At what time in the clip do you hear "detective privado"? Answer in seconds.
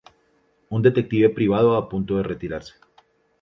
0.87-1.75